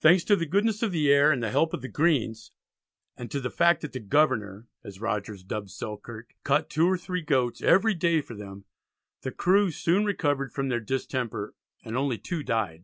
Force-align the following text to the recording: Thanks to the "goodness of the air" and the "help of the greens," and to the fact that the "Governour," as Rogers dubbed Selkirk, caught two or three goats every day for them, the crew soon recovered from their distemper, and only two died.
Thanks 0.00 0.24
to 0.24 0.34
the 0.34 0.46
"goodness 0.46 0.82
of 0.82 0.90
the 0.90 1.12
air" 1.12 1.30
and 1.30 1.40
the 1.40 1.52
"help 1.52 1.72
of 1.72 1.80
the 1.80 1.86
greens," 1.86 2.50
and 3.16 3.30
to 3.30 3.38
the 3.38 3.52
fact 3.52 3.82
that 3.82 3.92
the 3.92 4.00
"Governour," 4.00 4.66
as 4.82 5.00
Rogers 5.00 5.44
dubbed 5.44 5.70
Selkirk, 5.70 6.34
caught 6.42 6.68
two 6.68 6.88
or 6.88 6.98
three 6.98 7.22
goats 7.22 7.62
every 7.62 7.94
day 7.94 8.20
for 8.20 8.34
them, 8.34 8.64
the 9.20 9.30
crew 9.30 9.70
soon 9.70 10.04
recovered 10.04 10.50
from 10.52 10.70
their 10.70 10.80
distemper, 10.80 11.54
and 11.84 11.96
only 11.96 12.18
two 12.18 12.42
died. 12.42 12.82